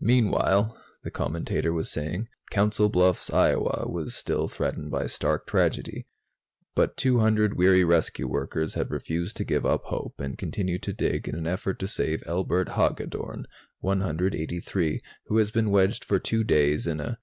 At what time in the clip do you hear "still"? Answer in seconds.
4.14-4.48